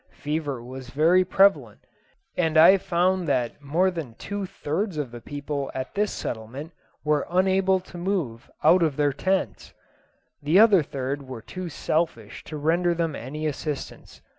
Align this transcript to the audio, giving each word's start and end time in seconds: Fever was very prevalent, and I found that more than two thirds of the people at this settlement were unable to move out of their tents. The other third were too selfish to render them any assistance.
Fever 0.13 0.63
was 0.63 0.89
very 0.89 1.23
prevalent, 1.23 1.85
and 2.35 2.57
I 2.57 2.79
found 2.79 3.27
that 3.27 3.61
more 3.61 3.91
than 3.91 4.15
two 4.15 4.47
thirds 4.47 4.97
of 4.97 5.11
the 5.11 5.21
people 5.21 5.69
at 5.75 5.93
this 5.93 6.09
settlement 6.11 6.71
were 7.03 7.27
unable 7.29 7.79
to 7.81 7.99
move 7.99 8.49
out 8.63 8.81
of 8.81 8.97
their 8.97 9.13
tents. 9.13 9.75
The 10.41 10.57
other 10.57 10.81
third 10.81 11.27
were 11.27 11.43
too 11.43 11.69
selfish 11.69 12.43
to 12.45 12.57
render 12.57 12.95
them 12.95 13.15
any 13.15 13.45
assistance. 13.45 14.23